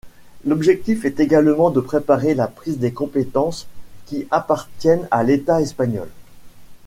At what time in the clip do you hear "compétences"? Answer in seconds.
2.91-3.67